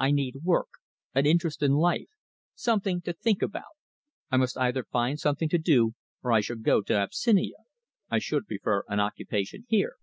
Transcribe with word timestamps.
I 0.00 0.10
need 0.10 0.42
work, 0.42 0.66
an 1.14 1.26
interest 1.26 1.62
in 1.62 1.74
life, 1.74 2.08
something 2.56 3.02
to 3.02 3.12
think 3.12 3.40
about. 3.40 3.76
I 4.28 4.36
must 4.36 4.58
either 4.58 4.82
find 4.82 5.16
something 5.20 5.48
to 5.48 5.58
do, 5.58 5.92
or 6.24 6.32
I 6.32 6.40
shall 6.40 6.56
go 6.58 6.82
to 6.82 6.94
Abyssinia. 6.94 7.58
I 8.10 8.18
should 8.18 8.48
prefer 8.48 8.82
an 8.88 8.98
occupation 8.98 9.66
here." 9.68 9.94